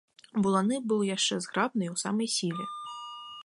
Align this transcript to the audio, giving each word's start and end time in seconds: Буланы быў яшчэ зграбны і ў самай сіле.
Буланы 0.45 0.79
быў 0.91 1.03
яшчэ 1.15 1.35
зграбны 1.47 1.83
і 1.87 1.91
ў 1.93 1.95
самай 2.05 2.27
сіле. 2.37 2.65